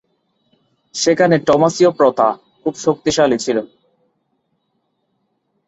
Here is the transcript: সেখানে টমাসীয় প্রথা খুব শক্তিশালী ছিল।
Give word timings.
সেখানে 0.95 1.35
টমাসীয় 1.39 1.91
প্রথা 1.91 2.27
খুব 2.61 2.73
শক্তিশালী 2.77 3.37
ছিল। 3.37 3.57